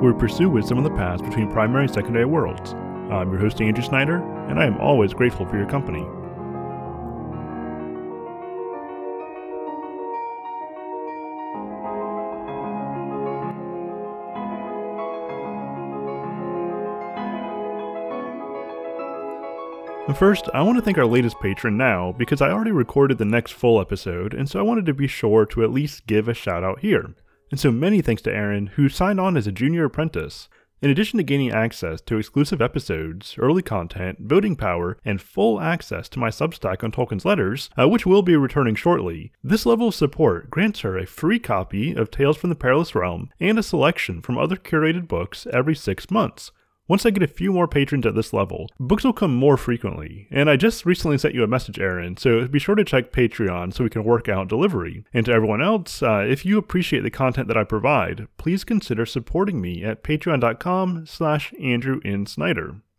where 0.00 0.12
we 0.12 0.18
pursue 0.18 0.48
wisdom 0.48 0.78
in 0.78 0.84
the 0.84 0.90
past 0.90 1.24
between 1.24 1.50
primary 1.50 1.84
and 1.84 1.92
secondary 1.92 2.24
worlds. 2.24 2.72
I'm 3.10 3.30
your 3.32 3.40
host 3.40 3.60
Andrew 3.60 3.82
Snyder, 3.82 4.22
and 4.48 4.60
I 4.60 4.66
am 4.66 4.78
always 4.78 5.12
grateful 5.12 5.46
for 5.46 5.56
your 5.56 5.68
company. 5.68 6.06
First, 20.18 20.48
I 20.52 20.62
want 20.62 20.76
to 20.76 20.82
thank 20.82 20.98
our 20.98 21.06
latest 21.06 21.38
patron 21.38 21.76
now 21.76 22.10
because 22.10 22.42
I 22.42 22.50
already 22.50 22.72
recorded 22.72 23.18
the 23.18 23.24
next 23.24 23.52
full 23.52 23.80
episode, 23.80 24.34
and 24.34 24.50
so 24.50 24.58
I 24.58 24.62
wanted 24.62 24.84
to 24.86 24.94
be 24.94 25.06
sure 25.06 25.46
to 25.46 25.62
at 25.62 25.70
least 25.70 26.06
give 26.06 26.28
a 26.28 26.34
shout 26.34 26.64
out 26.64 26.80
here. 26.80 27.14
And 27.50 27.58
so 27.58 27.72
many 27.72 28.02
thanks 28.02 28.22
to 28.22 28.34
Aaron, 28.34 28.68
who 28.68 28.88
signed 28.88 29.20
on 29.20 29.36
as 29.36 29.46
a 29.46 29.52
junior 29.52 29.84
apprentice. 29.84 30.48
In 30.80 30.90
addition 30.90 31.16
to 31.16 31.24
gaining 31.24 31.50
access 31.50 32.00
to 32.02 32.18
exclusive 32.18 32.62
episodes, 32.62 33.34
early 33.36 33.62
content, 33.62 34.18
voting 34.20 34.54
power, 34.54 34.96
and 35.04 35.20
full 35.20 35.60
access 35.60 36.08
to 36.10 36.20
my 36.20 36.28
Substack 36.28 36.84
on 36.84 36.92
Tolkien's 36.92 37.24
Letters, 37.24 37.68
uh, 37.76 37.88
which 37.88 38.06
will 38.06 38.22
be 38.22 38.36
returning 38.36 38.76
shortly, 38.76 39.32
this 39.42 39.66
level 39.66 39.88
of 39.88 39.94
support 39.96 40.50
grants 40.50 40.80
her 40.80 40.96
a 40.96 41.04
free 41.04 41.40
copy 41.40 41.94
of 41.94 42.12
Tales 42.12 42.36
from 42.36 42.50
the 42.50 42.56
Perilous 42.56 42.94
Realm 42.94 43.30
and 43.40 43.58
a 43.58 43.62
selection 43.62 44.20
from 44.20 44.38
other 44.38 44.54
curated 44.54 45.08
books 45.08 45.48
every 45.52 45.74
six 45.74 46.12
months. 46.12 46.52
Once 46.88 47.04
I 47.04 47.10
get 47.10 47.22
a 47.22 47.26
few 47.26 47.52
more 47.52 47.68
patrons 47.68 48.06
at 48.06 48.14
this 48.14 48.32
level, 48.32 48.66
books 48.80 49.04
will 49.04 49.12
come 49.12 49.34
more 49.34 49.58
frequently. 49.58 50.26
And 50.30 50.48
I 50.48 50.56
just 50.56 50.86
recently 50.86 51.18
sent 51.18 51.34
you 51.34 51.44
a 51.44 51.46
message, 51.46 51.78
Aaron, 51.78 52.16
so 52.16 52.48
be 52.48 52.58
sure 52.58 52.76
to 52.76 52.82
check 52.82 53.12
Patreon 53.12 53.74
so 53.74 53.84
we 53.84 53.90
can 53.90 54.04
work 54.04 54.26
out 54.26 54.48
delivery. 54.48 55.04
And 55.12 55.26
to 55.26 55.32
everyone 55.32 55.60
else, 55.60 56.02
uh, 56.02 56.24
if 56.26 56.46
you 56.46 56.56
appreciate 56.56 57.02
the 57.02 57.10
content 57.10 57.46
that 57.48 57.58
I 57.58 57.64
provide, 57.64 58.26
please 58.38 58.64
consider 58.64 59.04
supporting 59.04 59.60
me 59.60 59.84
at 59.84 60.02
patreon.com 60.02 61.04
slash 61.04 61.52
Andrew. 61.60 62.00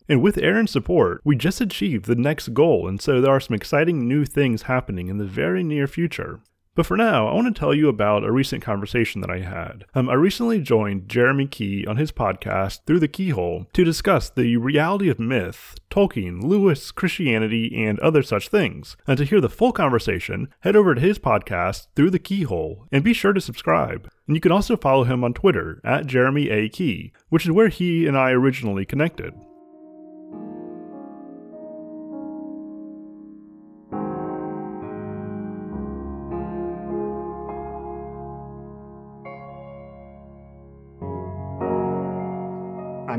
And 0.07 0.21
with 0.21 0.37
Aaron's 0.37 0.69
support, 0.69 1.21
we 1.23 1.35
just 1.35 1.59
achieved 1.59 2.05
the 2.05 2.15
next 2.15 2.53
goal, 2.53 2.87
and 2.87 3.01
so 3.01 3.19
there 3.21 3.31
are 3.31 3.39
some 3.39 3.55
exciting 3.55 4.07
new 4.07 4.23
things 4.23 4.63
happening 4.63 5.07
in 5.07 5.17
the 5.17 5.25
very 5.25 5.63
near 5.63 5.87
future. 5.87 6.41
But 6.75 6.85
for 6.85 6.95
now, 6.95 7.27
I 7.27 7.33
want 7.33 7.53
to 7.53 7.59
tell 7.59 7.73
you 7.73 7.89
about 7.89 8.23
a 8.23 8.31
recent 8.31 8.63
conversation 8.63 9.21
that 9.21 9.29
I 9.29 9.39
had. 9.39 9.85
Um, 9.95 10.07
I 10.09 10.13
recently 10.13 10.61
joined 10.61 11.09
Jeremy 11.09 11.47
Key 11.47 11.85
on 11.85 11.97
his 11.97 12.11
podcast, 12.11 12.81
Through 12.85 12.99
the 12.99 13.07
Keyhole, 13.07 13.65
to 13.73 13.83
discuss 13.83 14.29
the 14.29 14.55
reality 14.55 15.09
of 15.09 15.19
myth, 15.19 15.75
Tolkien, 15.89 16.41
Lewis, 16.41 16.91
Christianity, 16.91 17.83
and 17.83 17.99
other 17.99 18.23
such 18.23 18.47
things. 18.47 18.95
And 19.07 19.17
to 19.17 19.25
hear 19.25 19.41
the 19.41 19.49
full 19.49 19.71
conversation, 19.73 20.47
head 20.61 20.75
over 20.75 20.95
to 20.95 21.01
his 21.01 21.19
podcast, 21.19 21.87
Through 21.95 22.11
the 22.11 22.19
Keyhole, 22.19 22.87
and 22.91 23.03
be 23.03 23.13
sure 23.13 23.33
to 23.33 23.41
subscribe. 23.41 24.09
And 24.27 24.37
you 24.37 24.41
can 24.41 24.51
also 24.51 24.77
follow 24.77 25.03
him 25.03 25.23
on 25.23 25.33
Twitter, 25.33 25.81
at 25.83 26.05
Jeremy 26.05 26.49
A. 26.49 26.69
Key, 26.69 27.11
which 27.29 27.45
is 27.45 27.51
where 27.51 27.69
he 27.69 28.05
and 28.07 28.17
I 28.17 28.31
originally 28.31 28.85
connected. 28.85 29.33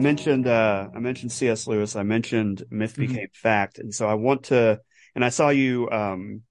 Mentioned 0.00 0.46
uh, 0.46 0.88
I 0.94 0.98
mentioned 0.98 1.32
C.S. 1.32 1.66
Lewis. 1.66 1.96
I 1.96 2.02
mentioned 2.02 2.64
myth 2.70 2.92
mm-hmm. 2.92 3.12
became 3.12 3.28
fact, 3.32 3.78
and 3.78 3.94
so 3.94 4.08
I 4.08 4.14
want 4.14 4.44
to. 4.44 4.80
And 5.14 5.24
I 5.24 5.28
saw 5.28 5.50
you. 5.50 5.88
Um, 5.90 6.42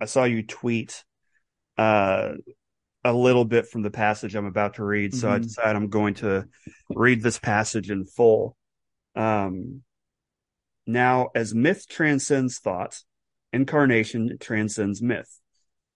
I 0.00 0.06
saw 0.06 0.24
you 0.24 0.42
tweet 0.42 1.04
uh, 1.78 2.32
a 3.04 3.12
little 3.12 3.44
bit 3.44 3.68
from 3.68 3.82
the 3.82 3.90
passage 3.90 4.34
I'm 4.34 4.46
about 4.46 4.74
to 4.74 4.84
read. 4.84 5.12
Mm-hmm. 5.12 5.20
So 5.20 5.28
I 5.28 5.34
mm-hmm. 5.34 5.42
decided 5.42 5.76
I'm 5.76 5.88
going 5.88 6.14
to 6.14 6.46
read 6.90 7.22
this 7.22 7.38
passage 7.38 7.90
in 7.90 8.04
full. 8.04 8.56
Um, 9.14 9.82
now, 10.86 11.28
as 11.34 11.54
myth 11.54 11.86
transcends 11.88 12.58
thought, 12.58 12.98
incarnation 13.52 14.38
transcends 14.40 15.00
myth. 15.00 15.38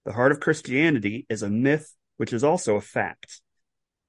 The 0.04 0.12
heart 0.12 0.32
of 0.32 0.40
Christianity 0.40 1.26
is 1.28 1.42
a 1.42 1.50
myth 1.50 1.92
which 2.16 2.32
is 2.32 2.44
also 2.44 2.76
a 2.76 2.80
fact. 2.80 3.40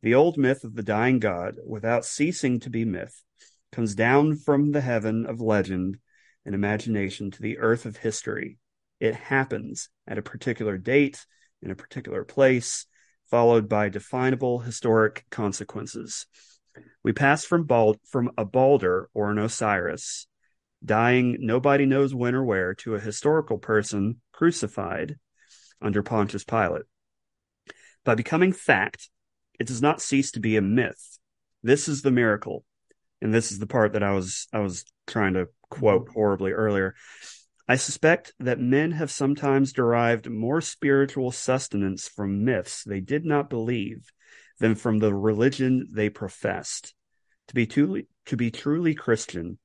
The 0.02 0.13
old 0.13 0.38
myth 0.38 0.63
of 0.63 0.75
the 0.75 0.84
dying 0.84 1.19
god, 1.19 1.56
without 1.66 2.06
ceasing 2.06 2.59
to 2.62 2.69
be 2.69 2.85
myth, 2.85 3.24
comes 3.72 3.96
down 3.96 4.35
from 4.35 4.72
the 4.72 4.81
heaven 4.81 5.25
of 5.25 5.41
legend 5.41 5.97
and 6.46 6.53
imagination 6.53 7.31
to 7.31 7.41
the 7.41 7.58
earth 7.58 7.85
of 7.85 7.97
history. 7.97 8.59
It 9.00 9.16
happens 9.16 9.90
at 10.08 10.18
a 10.18 10.22
particular 10.22 10.78
date, 10.78 11.25
in 11.62 11.72
a 11.72 11.75
particular 11.75 12.24
place, 12.24 12.85
followed 13.30 13.68
by 13.68 13.90
definable 13.90 14.59
historic 14.59 15.25
consequences. 15.30 16.28
We 17.03 17.12
pass 17.12 17.44
from, 17.44 17.68
from 18.08 18.31
a 18.38 18.46
Balder 18.46 19.09
or 19.14 19.31
an 19.31 19.40
Osiris, 19.40 20.28
dying 20.85 21.38
nobody 21.40 21.85
knows 21.85 22.14
when 22.14 22.35
or 22.35 22.44
where, 22.44 22.75
to 22.75 22.96
a 22.96 23.00
historical 23.00 23.58
person 23.58 24.22
crucified 24.31 25.18
under 25.81 26.03
Pontius 26.03 26.44
Pilate. 26.44 26.84
By 28.06 28.16
becoming 28.16 28.53
fact, 28.53 29.09
it 29.59 29.68
does 29.68 29.81
not 29.81 30.01
cease 30.01 30.31
to 30.31 30.40
be 30.40 30.57
a 30.57 30.62
myth. 30.62 31.19
This 31.63 31.88
is 31.88 32.01
the 32.01 32.12
miracle. 32.12 32.63
And 33.22 33.34
this 33.34 33.51
is 33.51 33.59
the 33.59 33.68
part 33.68 33.94
that 33.94 34.03
I 34.03 34.12
was 34.12 34.47
I 34.53 34.59
was 34.59 34.85
trying 35.07 35.34
to 35.34 35.47
quote 35.69 36.09
horribly 36.09 36.51
earlier. 36.51 36.95
I 37.67 37.75
suspect 37.75 38.34
that 38.40 38.59
men 38.59 38.91
have 38.91 39.12
sometimes 39.12 39.73
derived 39.73 40.29
more 40.29 40.62
spiritual 40.62 41.31
sustenance 41.31 42.07
from 42.07 42.46
myths 42.46 42.84
they 42.84 43.01
did 43.01 43.25
not 43.25 43.50
believe 43.50 44.12
than 44.59 44.75
from 44.75 45.00
the 45.00 45.13
religion 45.13 45.90
they 45.91 46.09
professed. 46.09 46.94
To 47.50 47.56
be 47.56 47.66
truly, 47.66 48.07
to 48.28 48.38
be 48.38 48.51
truly 48.51 48.94
Christian, 48.94 49.57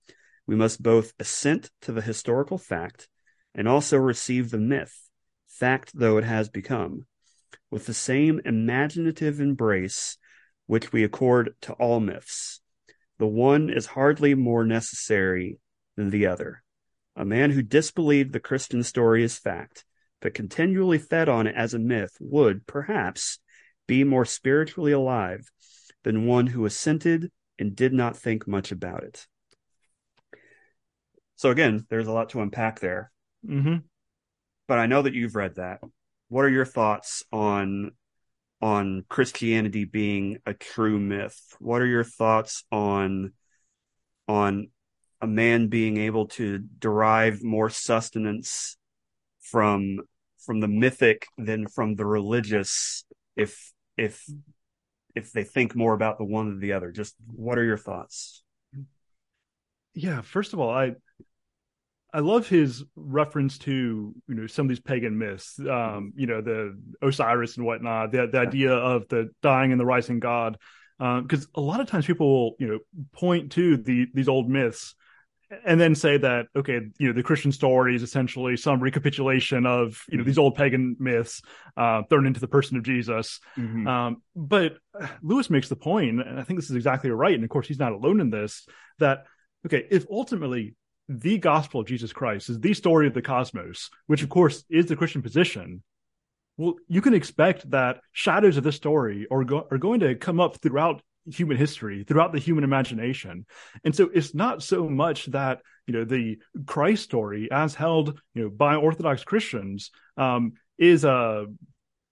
we 0.46 0.56
must 0.56 0.82
both 0.82 1.12
assent 1.18 1.70
to 1.82 1.92
the 1.92 2.02
historical 2.02 2.58
fact 2.58 3.08
and 3.54 3.68
also 3.68 3.98
receive 3.98 4.50
the 4.50 4.58
myth, 4.58 5.08
fact 5.46 5.92
though 5.94 6.16
it 6.16 6.24
has 6.24 6.48
become 6.48 7.06
with 7.70 7.86
the 7.86 7.94
same 7.94 8.40
imaginative 8.44 9.40
embrace 9.40 10.18
which 10.66 10.92
we 10.92 11.04
accord 11.04 11.54
to 11.62 11.72
all 11.74 12.00
myths. 12.00 12.60
The 13.18 13.26
one 13.26 13.70
is 13.70 13.86
hardly 13.86 14.34
more 14.34 14.64
necessary 14.64 15.58
than 15.96 16.10
the 16.10 16.26
other. 16.26 16.62
A 17.14 17.24
man 17.24 17.50
who 17.50 17.62
disbelieved 17.62 18.32
the 18.32 18.40
Christian 18.40 18.82
story 18.82 19.22
as 19.22 19.38
fact, 19.38 19.84
but 20.20 20.34
continually 20.34 20.98
fed 20.98 21.28
on 21.28 21.46
it 21.46 21.54
as 21.54 21.74
a 21.74 21.78
myth, 21.78 22.16
would, 22.20 22.66
perhaps, 22.66 23.38
be 23.86 24.04
more 24.04 24.24
spiritually 24.24 24.92
alive 24.92 25.50
than 26.04 26.26
one 26.26 26.46
who 26.46 26.64
assented 26.64 27.30
and 27.58 27.76
did 27.76 27.92
not 27.92 28.16
think 28.16 28.48
much 28.48 28.72
about 28.72 29.04
it. 29.04 29.26
So, 31.36 31.50
again, 31.50 31.86
there's 31.90 32.06
a 32.06 32.12
lot 32.12 32.30
to 32.30 32.40
unpack 32.40 32.80
there. 32.80 33.12
Mm-hmm. 33.46 33.78
But 34.68 34.78
I 34.78 34.86
know 34.86 35.02
that 35.02 35.14
you've 35.14 35.36
read 35.36 35.56
that 35.56 35.80
what 36.32 36.46
are 36.46 36.50
your 36.50 36.64
thoughts 36.64 37.22
on 37.30 37.90
on 38.62 39.04
Christianity 39.10 39.84
being 39.84 40.38
a 40.46 40.54
true 40.54 40.98
myth? 40.98 41.38
What 41.58 41.82
are 41.82 41.86
your 41.86 42.04
thoughts 42.04 42.64
on 42.72 43.34
on 44.26 44.68
a 45.20 45.26
man 45.26 45.66
being 45.66 45.98
able 45.98 46.28
to 46.28 46.58
derive 46.78 47.42
more 47.44 47.68
sustenance 47.68 48.78
from 49.42 49.98
from 50.46 50.60
the 50.60 50.68
mythic 50.68 51.26
than 51.36 51.66
from 51.66 51.96
the 51.96 52.06
religious 52.06 53.04
if 53.36 53.70
if 53.98 54.24
if 55.14 55.32
they 55.32 55.44
think 55.44 55.76
more 55.76 55.92
about 55.92 56.16
the 56.16 56.24
one 56.24 56.48
than 56.48 56.60
the 56.60 56.72
other 56.72 56.90
just 56.92 57.14
what 57.26 57.58
are 57.58 57.64
your 57.64 57.76
thoughts 57.76 58.42
yeah 59.92 60.22
first 60.22 60.54
of 60.54 60.60
all 60.60 60.70
i 60.70 60.92
I 62.12 62.20
love 62.20 62.48
his 62.48 62.84
reference 62.94 63.58
to 63.58 64.14
you 64.28 64.34
know 64.34 64.46
some 64.46 64.66
of 64.66 64.68
these 64.68 64.80
pagan 64.80 65.18
myths, 65.18 65.58
um, 65.58 66.12
you 66.16 66.26
know 66.26 66.40
the 66.40 66.78
Osiris 67.00 67.56
and 67.56 67.66
whatnot, 67.66 68.12
the 68.12 68.26
the 68.26 68.38
idea 68.38 68.72
of 68.72 69.08
the 69.08 69.30
dying 69.42 69.72
and 69.72 69.80
the 69.80 69.86
rising 69.86 70.20
god, 70.20 70.58
because 70.98 71.44
um, 71.44 71.50
a 71.54 71.60
lot 71.60 71.80
of 71.80 71.86
times 71.86 72.06
people 72.06 72.28
will 72.28 72.56
you 72.58 72.68
know 72.68 72.78
point 73.12 73.52
to 73.52 73.76
the 73.76 74.06
these 74.12 74.28
old 74.28 74.48
myths 74.48 74.94
and 75.64 75.80
then 75.80 75.94
say 75.94 76.16
that 76.16 76.46
okay 76.56 76.80
you 76.98 77.08
know 77.08 77.12
the 77.12 77.22
christian 77.22 77.52
story 77.52 77.94
is 77.94 78.02
essentially 78.02 78.56
some 78.56 78.80
recapitulation 78.80 79.66
of 79.66 80.02
you 80.08 80.16
know 80.16 80.24
these 80.24 80.38
old 80.38 80.54
pagan 80.54 80.96
myths 80.98 81.42
uh, 81.76 82.02
thrown 82.08 82.26
into 82.26 82.40
the 82.40 82.48
person 82.48 82.76
of 82.76 82.82
jesus. 82.82 83.40
Mm-hmm. 83.56 83.86
um, 83.86 84.22
but 84.34 84.76
lewis 85.22 85.50
makes 85.50 85.68
the 85.68 85.76
point 85.76 86.20
and 86.20 86.40
i 86.40 86.42
think 86.42 86.58
this 86.58 86.70
is 86.70 86.76
exactly 86.76 87.10
right 87.10 87.34
and 87.34 87.44
of 87.44 87.50
course 87.50 87.68
he's 87.68 87.78
not 87.78 87.92
alone 87.92 88.20
in 88.20 88.30
this 88.30 88.66
that 88.98 89.24
okay 89.66 89.86
if 89.90 90.06
ultimately 90.10 90.74
the 91.08 91.38
gospel 91.38 91.80
of 91.80 91.86
jesus 91.86 92.12
christ 92.12 92.48
is 92.48 92.60
the 92.60 92.74
story 92.74 93.06
of 93.06 93.14
the 93.14 93.22
cosmos 93.22 93.90
which 94.06 94.22
of 94.22 94.28
course 94.28 94.64
is 94.70 94.86
the 94.86 94.96
christian 94.96 95.22
position 95.22 95.82
well, 96.56 96.74
you 96.86 97.00
can 97.00 97.14
expect 97.14 97.70
that 97.70 98.00
shadows 98.12 98.56
of 98.56 98.64
this 98.64 98.76
story 98.76 99.26
are, 99.30 99.44
go- 99.44 99.66
are 99.70 99.78
going 99.78 100.00
to 100.00 100.14
come 100.14 100.38
up 100.38 100.60
throughout 100.60 101.02
human 101.26 101.56
history, 101.56 102.04
throughout 102.04 102.32
the 102.32 102.38
human 102.38 102.64
imagination. 102.64 103.46
And 103.84 103.94
so 103.94 104.10
it's 104.12 104.34
not 104.34 104.62
so 104.62 104.88
much 104.88 105.26
that, 105.26 105.60
you 105.86 105.94
know, 105.94 106.04
the 106.04 106.38
Christ 106.66 107.04
story 107.04 107.48
as 107.50 107.74
held, 107.74 108.20
you 108.34 108.42
know, 108.42 108.50
by 108.50 108.76
Orthodox 108.76 109.24
Christians 109.24 109.90
um, 110.16 110.52
is 110.78 111.04
a, 111.04 111.46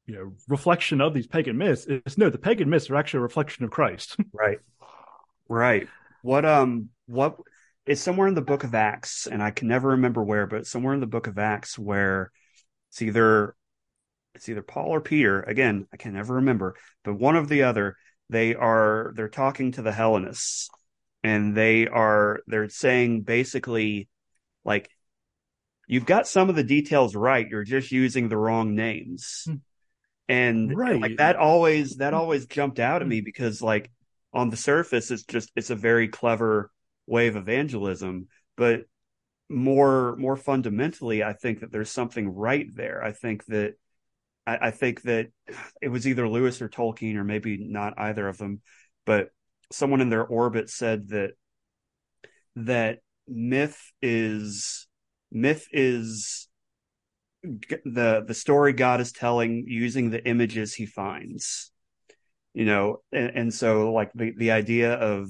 you 0.07 0.15
know, 0.15 0.33
reflection 0.49 1.01
of 1.01 1.13
these 1.13 1.27
pagan 1.27 1.59
myths. 1.59 1.87
It's 1.87 2.19
no, 2.19 2.31
the 2.31 2.39
pagan 2.39 2.71
myths 2.71 2.89
are 2.91 2.97
actually 2.97 3.19
a 3.19 3.23
reflection 3.23 3.65
of 3.65 3.71
Christ. 3.71 4.17
right. 4.33 4.59
Right. 5.49 5.89
What, 6.23 6.45
um, 6.45 6.91
what, 7.07 7.37
it's 7.91 8.01
somewhere 8.01 8.29
in 8.29 8.35
the 8.35 8.41
book 8.41 8.63
of 8.63 8.73
Acts, 8.73 9.27
and 9.27 9.43
I 9.43 9.51
can 9.51 9.67
never 9.67 9.89
remember 9.89 10.23
where, 10.23 10.47
but 10.47 10.65
somewhere 10.65 10.95
in 10.95 11.01
the 11.01 11.09
book 11.09 11.27
of 11.27 11.41
Acts 11.41 11.77
where 11.77 12.31
it's 12.89 13.03
either 13.03 13.57
it's 14.33 14.49
either 14.49 14.63
Paul 14.63 14.91
or 14.91 15.01
Peter. 15.01 15.43
Again, 15.43 15.89
I 15.93 15.97
can 15.97 16.13
never 16.13 16.35
remember, 16.37 16.77
but 17.03 17.15
one 17.15 17.35
of 17.35 17.49
the 17.49 17.65
other. 17.65 17.97
They 18.29 18.55
are 18.55 19.13
they're 19.17 19.29
talking 19.29 19.73
to 19.73 19.83
the 19.83 19.91
Hellenists, 19.91 20.71
and 21.25 21.57
they 21.57 21.89
are 21.89 22.39
they're 22.47 22.69
saying 22.69 23.23
basically, 23.23 24.09
like, 24.65 24.89
you've 25.89 26.07
got 26.07 26.29
some 26.29 26.49
of 26.49 26.55
the 26.55 26.63
details 26.63 27.17
right. 27.17 27.49
You're 27.49 27.65
just 27.65 27.91
using 27.91 28.29
the 28.29 28.37
wrong 28.37 28.77
names, 28.77 29.43
hmm. 29.47 29.57
and 30.29 30.79
right. 30.79 31.01
like 31.01 31.17
that 31.17 31.35
always 31.35 31.97
that 31.97 32.15
always 32.15 32.47
jumped 32.47 32.79
out 32.79 33.03
at 33.03 33.09
me 33.09 33.21
because 33.21 33.61
like 33.61 33.91
on 34.33 34.49
the 34.49 34.57
surface 34.57 35.11
it's 35.11 35.25
just 35.25 35.51
it's 35.57 35.71
a 35.71 35.75
very 35.75 36.07
clever 36.07 36.71
way 37.11 37.27
of 37.27 37.37
evangelism, 37.37 38.29
but 38.57 38.83
more 39.49 40.17
more 40.17 40.37
fundamentally, 40.37 41.25
I 41.25 41.33
think 41.33 41.61
that 41.61 41.73
there's 41.73 41.91
something 41.91 42.29
right 42.29 42.69
there. 42.73 43.03
I 43.03 43.13
think 43.13 43.45
that 43.47 43.75
I, 44.47 44.69
I 44.69 44.71
think 44.71 45.03
that 45.03 45.27
it 45.83 45.89
was 45.89 46.07
either 46.07 46.29
Lewis 46.29 46.63
or 46.63 46.69
Tolkien, 46.69 47.17
or 47.17 47.25
maybe 47.25 47.59
not 47.69 47.95
either 47.99 48.29
of 48.29 48.39
them, 48.39 48.61
but 49.05 49.31
someone 49.73 50.01
in 50.01 50.09
their 50.09 50.25
orbit 50.25 50.71
said 50.71 51.09
that 51.09 51.33
that 52.57 53.01
myth 53.27 53.93
is 54.01 54.87
myth 55.33 55.67
is 55.73 56.49
the 57.43 58.23
the 58.27 58.35
story 58.35 58.73
God 58.73 59.01
is 59.01 59.11
telling 59.11 59.65
using 59.67 60.11
the 60.11 60.25
images 60.25 60.75
he 60.75 60.87
finds. 60.87 61.73
You 62.53 62.65
know, 62.65 62.99
and, 63.13 63.31
and 63.31 63.55
so 63.55 63.93
like 63.93 64.13
the, 64.13 64.33
the 64.37 64.51
idea 64.53 64.95
of 64.95 65.29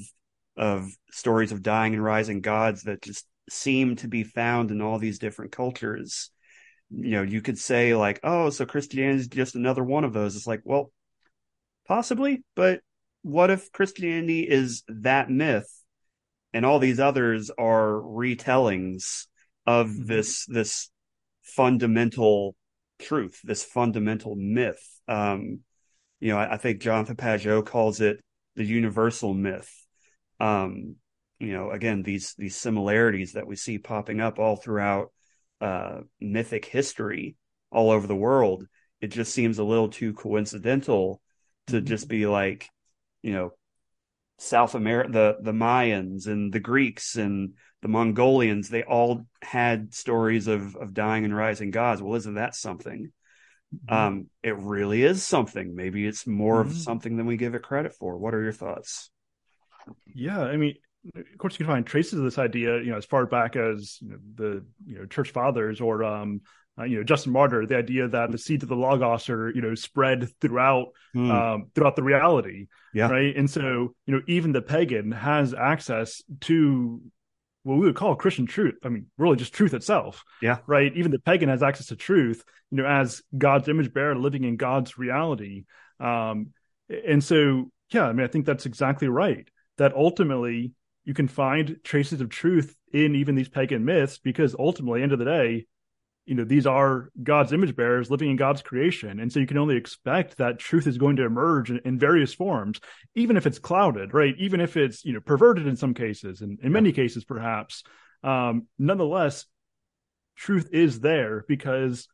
of 0.57 0.91
stories 1.11 1.53
of 1.53 1.63
dying 1.63 1.95
and 1.95 2.05
rising 2.05 2.41
gods 2.41 2.83
that 2.85 3.03
just 3.03 3.27
seem 3.49 3.97
to 3.97 4.09
be 4.09 4.25
found 4.25 4.71
in 4.71 4.81
all 4.81 4.99
these 4.99 5.19
different 5.19 5.53
cultures 5.53 6.31
you 6.91 7.13
know, 7.13 7.23
you 7.23 7.41
could 7.41 7.59
say 7.59 7.95
like, 7.95 8.21
oh, 8.23 8.51
so 8.51 8.67
Christianity 8.67 9.21
is 9.21 9.29
just 9.29 9.55
another 9.55 9.85
one 9.85 10.05
of 10.05 10.13
those. 10.13 10.35
It's 10.35 10.47
like, 10.47 10.63
well, 10.65 10.91
possibly, 11.87 12.43
but 12.57 12.81
what 13.23 13.51
if 13.51 13.71
Christianity 13.73 14.41
is 14.49 14.83
that 14.89 15.31
myth 15.31 15.71
and 16.53 16.67
all 16.67 16.79
these 16.79 16.99
others 16.99 17.51
are 17.51 17.93
retellings 17.93 19.27
of 19.67 19.87
mm-hmm. 19.87 20.07
this 20.07 20.47
this 20.47 20.91
fundamental 21.43 22.57
truth, 22.99 23.41
this 23.45 23.63
fundamental 23.63 24.35
myth? 24.35 24.85
Um, 25.07 25.61
you 26.19 26.33
know, 26.33 26.39
I, 26.39 26.55
I 26.55 26.57
think 26.57 26.81
Jonathan 26.81 27.17
Pageau 27.17 27.65
calls 27.65 28.01
it 28.01 28.21
the 28.57 28.65
universal 28.65 29.33
myth. 29.33 29.73
Um, 30.41 30.97
you 31.39 31.53
know, 31.53 31.71
again, 31.71 32.03
these 32.03 32.35
these 32.37 32.57
similarities 32.57 33.33
that 33.33 33.47
we 33.47 33.57
see 33.57 33.79
popping 33.79 34.21
up 34.21 34.39
all 34.39 34.57
throughout 34.57 35.13
uh, 35.61 36.01
mythic 36.21 36.65
history 36.65 37.37
all 37.71 37.91
over 37.91 38.07
the 38.07 38.17
world, 38.17 38.67
it 39.01 39.09
just 39.09 39.33
seems 39.33 39.59
a 39.59 39.65
little 39.65 39.89
too 39.89 40.13
coincidental 40.13 41.21
to 41.69 41.77
mm-hmm. 41.77 41.87
just 41.87 42.09
be 42.09 42.27
like, 42.27 42.69
you 43.23 43.33
know, 43.33 43.53
South 44.39 44.75
America, 44.75 45.11
the 45.13 45.37
the 45.41 45.53
Mayans 45.53 46.27
and 46.27 46.53
the 46.53 46.61
Greeks 46.61 47.17
and 47.17 47.55
the 47.83 47.89
Mongolians, 47.89 48.69
they 48.69 48.83
all 48.83 49.27
had 49.43 49.95
stories 49.95 50.47
of 50.47 50.77
of 50.77 50.93
dying 50.93 51.25
and 51.25 51.35
rising 51.35 51.71
gods. 51.71 52.03
Well, 52.03 52.17
isn't 52.17 52.35
that 52.35 52.55
something? 52.55 53.13
Mm-hmm. 53.75 53.95
Um, 53.95 54.27
it 54.43 54.57
really 54.57 55.03
is 55.03 55.23
something. 55.23 55.75
Maybe 55.75 56.07
it's 56.07 56.27
more 56.27 56.61
mm-hmm. 56.61 56.71
of 56.71 56.77
something 56.77 57.17
than 57.17 57.27
we 57.27 57.37
give 57.37 57.55
it 57.55 57.63
credit 57.63 57.95
for. 57.95 58.19
What 58.19 58.35
are 58.35 58.43
your 58.43 58.53
thoughts? 58.53 59.11
Yeah, 60.15 60.41
I 60.41 60.57
mean, 60.57 60.75
of 61.15 61.39
course, 61.39 61.55
you 61.55 61.65
can 61.65 61.75
find 61.75 61.87
traces 61.87 62.19
of 62.19 62.25
this 62.25 62.39
idea, 62.39 62.79
you 62.79 62.91
know, 62.91 62.97
as 62.97 63.05
far 63.05 63.27
back 63.27 63.57
as 63.57 63.99
you 64.01 64.11
know, 64.11 64.19
the 64.35 64.65
you 64.87 64.99
know 64.99 65.07
church 65.07 65.31
fathers 65.31 65.81
or 65.81 66.05
um, 66.05 66.43
uh, 66.79 66.85
you 66.85 66.99
know 66.99 67.05
Justin 67.05 67.33
Martyr, 67.33 67.67
the 67.67 67.77
idea 67.77 68.09
that 68.09 68.31
the 68.31 68.39
seeds 68.39 68.63
of 68.63 68.69
the 68.69 68.77
logos 68.77 69.29
are 69.29 69.51
you 69.51 69.63
know 69.63 69.75
spread 69.75 70.29
throughout 70.41 70.89
mm. 71.15 71.31
um, 71.31 71.71
throughout 71.75 71.97
the 71.97 72.03
reality, 72.03 72.67
yeah. 72.93 73.09
right? 73.09 73.35
And 73.37 73.51
so 73.51 73.95
you 74.07 74.15
know 74.15 74.21
even 74.27 74.53
the 74.53 74.63
pagan 74.63 75.13
has 75.13 75.55
access 75.55 76.23
to 76.43 77.01
what 77.63 77.79
we 77.79 77.87
would 77.87 77.97
call 77.97 78.15
Christian 78.17 78.47
truth. 78.47 78.79
I 78.85 78.89
mean, 78.89 79.07
really 79.19 79.37
just 79.37 79.53
truth 79.53 79.75
itself. 79.75 80.25
Yeah. 80.41 80.59
Right. 80.67 80.93
Even 80.97 81.11
the 81.11 81.19
pagan 81.19 81.49
has 81.49 81.63
access 81.63 81.87
to 81.87 81.97
truth, 81.97 82.43
you 82.71 82.79
know, 82.79 82.87
as 82.87 83.23
God's 83.37 83.69
image 83.69 83.93
bearer 83.93 84.17
living 84.17 84.45
in 84.45 84.57
God's 84.57 84.99
reality. 84.99 85.65
Um, 85.99 86.53
and 86.89 87.23
so, 87.23 87.71
yeah, 87.91 88.05
I 88.05 88.13
mean, 88.13 88.25
I 88.25 88.29
think 88.29 88.47
that's 88.47 88.67
exactly 88.67 89.09
right. 89.09 89.47
That 89.81 89.97
ultimately, 89.97 90.75
you 91.05 91.15
can 91.15 91.27
find 91.27 91.79
traces 91.83 92.21
of 92.21 92.29
truth 92.29 92.77
in 92.93 93.15
even 93.15 93.35
these 93.35 93.49
pagan 93.49 93.85
myths 93.85 94.19
because 94.19 94.55
ultimately 94.59 95.03
end 95.03 95.13
of 95.13 95.19
the 95.19 95.25
day 95.25 95.67
you 96.27 96.35
know 96.35 96.45
these 96.45 96.67
are 96.67 97.11
god's 97.23 97.53
image 97.53 97.75
bearers 97.75 98.11
living 98.11 98.31
in 98.31 98.37
god's 98.37 98.63
creation. 98.63 99.19
And 99.19 99.33
so 99.33 99.41
you 99.41 99.47
can 99.47 99.59
only 99.59 99.77
expect 99.77 100.37
that 100.37 100.59
truth 100.59 100.87
is 100.87 100.99
going 100.99 101.17
to 101.17 101.25
emerge 101.25 101.71
in, 101.71 101.81
in 101.85 101.99
various 101.99 102.35
forms 102.35 102.81
even 103.15 103.37
if 103.37 103.47
it's 103.47 103.59
clouded 103.59 104.15
right? 104.15 104.35
Even 104.39 104.61
if 104.61 104.77
it's 104.77 105.05
you 105.05 105.13
know 105.13 105.21
perverted 105.21 105.67
in 105.67 105.77
some 105.77 105.95
cases 105.95 106.41
and 106.41 106.61
in 106.63 106.73
many 106.73 106.93
cases 106.93 107.25
perhaps. 107.25 107.83
Um 108.23 108.67
nonetheless 108.79 109.47
truth 110.37 110.69
is 110.73 111.01
there 111.01 111.45
because 111.49 112.07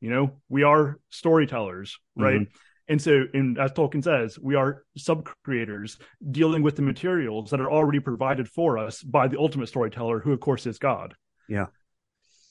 you 0.00 0.10
know 0.10 0.32
we 0.48 0.62
are 0.62 0.98
storytellers 1.10 1.98
right? 2.16 2.40
Mm-hmm. 2.40 2.56
And 2.90 3.00
so, 3.00 3.26
in, 3.32 3.56
as 3.56 3.70
Tolkien 3.70 4.02
says, 4.02 4.36
we 4.36 4.56
are 4.56 4.82
sub 4.96 5.28
creators 5.44 5.96
dealing 6.32 6.64
with 6.64 6.74
the 6.74 6.82
materials 6.82 7.50
that 7.50 7.60
are 7.60 7.70
already 7.70 8.00
provided 8.00 8.48
for 8.48 8.78
us 8.78 9.00
by 9.00 9.28
the 9.28 9.38
ultimate 9.38 9.68
storyteller, 9.68 10.18
who, 10.18 10.32
of 10.32 10.40
course, 10.40 10.66
is 10.66 10.80
God. 10.80 11.14
Yeah. 11.48 11.66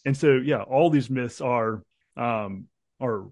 And 0.06 0.16
so, 0.16 0.38
yeah, 0.38 0.62
all 0.62 0.90
these 0.90 1.10
myths 1.10 1.42
are 1.42 1.84
um, 2.16 2.68
are 3.02 3.28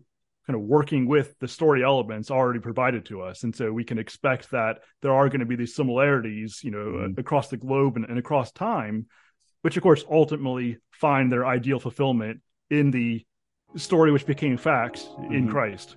kind 0.48 0.56
of 0.56 0.62
working 0.62 1.08
with 1.08 1.34
the 1.40 1.48
story 1.48 1.82
elements 1.82 2.30
already 2.30 2.60
provided 2.60 3.06
to 3.06 3.22
us, 3.22 3.44
and 3.44 3.56
so 3.56 3.72
we 3.72 3.86
can 3.86 4.00
expect 4.00 4.52
that 4.52 4.80
there 5.02 5.14
are 5.14 5.30
going 5.30 5.40
to 5.40 5.46
be 5.46 5.56
these 5.56 5.76
similarities, 5.76 6.60
you 6.62 6.72
know, 6.72 6.78
mm-hmm. 6.78 7.18
across 7.18 7.48
the 7.48 7.56
globe 7.56 7.96
and, 7.96 8.04
and 8.10 8.20
across 8.20 8.52
time, 8.52 9.06
which, 9.62 9.78
of 9.78 9.84
course, 9.84 10.04
ultimately 10.12 10.78
find 10.92 11.32
their 11.32 11.46
ideal 11.46 11.80
fulfillment 11.80 12.42
in 12.70 12.92
the 12.92 13.26
story 13.78 14.12
which 14.12 14.26
became 14.26 14.58
fact 14.58 15.00
mm-hmm. 15.00 15.34
in 15.34 15.48
Christ. 15.48 15.96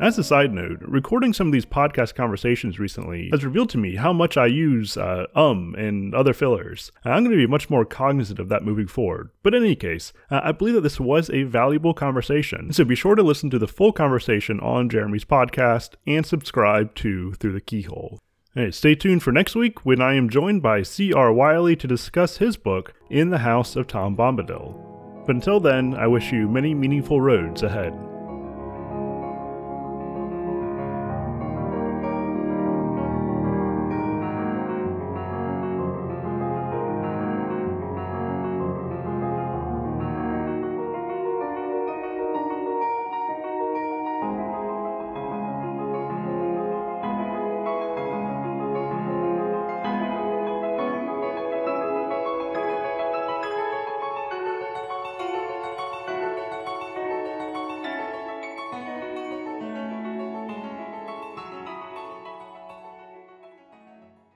As 0.00 0.16
a 0.16 0.24
side 0.24 0.54
note, 0.54 0.78
recording 0.80 1.34
some 1.34 1.48
of 1.48 1.52
these 1.52 1.66
podcast 1.66 2.14
conversations 2.14 2.78
recently 2.78 3.28
has 3.32 3.44
revealed 3.44 3.68
to 3.70 3.78
me 3.78 3.96
how 3.96 4.14
much 4.14 4.38
I 4.38 4.46
use 4.46 4.96
uh, 4.96 5.26
um 5.34 5.74
and 5.76 6.14
other 6.14 6.32
fillers. 6.32 6.90
I'm 7.04 7.22
going 7.22 7.36
to 7.36 7.36
be 7.36 7.46
much 7.46 7.68
more 7.68 7.84
cognizant 7.84 8.38
of 8.38 8.48
that 8.48 8.64
moving 8.64 8.86
forward. 8.86 9.28
But 9.42 9.54
in 9.54 9.62
any 9.62 9.76
case, 9.76 10.14
uh, 10.30 10.40
I 10.42 10.52
believe 10.52 10.72
that 10.72 10.80
this 10.80 10.98
was 10.98 11.28
a 11.28 11.42
valuable 11.42 11.92
conversation, 11.92 12.72
so 12.72 12.82
be 12.82 12.94
sure 12.94 13.14
to 13.14 13.22
listen 13.22 13.50
to 13.50 13.58
the 13.58 13.68
full 13.68 13.92
conversation 13.92 14.58
on 14.60 14.88
Jeremy's 14.88 15.26
podcast 15.26 15.96
and 16.06 16.24
subscribe 16.24 16.94
to 16.94 17.34
Through 17.34 17.52
the 17.52 17.60
Keyhole. 17.60 18.18
Hey, 18.54 18.70
stay 18.70 18.94
tuned 18.94 19.22
for 19.22 19.32
next 19.32 19.54
week 19.54 19.84
when 19.84 20.00
I 20.00 20.14
am 20.14 20.30
joined 20.30 20.62
by 20.62 20.82
C.R. 20.82 21.30
Wiley 21.30 21.76
to 21.76 21.86
discuss 21.86 22.38
his 22.38 22.56
book, 22.56 22.94
In 23.10 23.28
the 23.28 23.38
House 23.38 23.76
of 23.76 23.86
Tom 23.86 24.16
Bombadil. 24.16 25.26
But 25.26 25.36
until 25.36 25.60
then, 25.60 25.92
I 25.94 26.06
wish 26.06 26.32
you 26.32 26.48
many 26.48 26.72
meaningful 26.72 27.20
roads 27.20 27.62
ahead. 27.62 27.92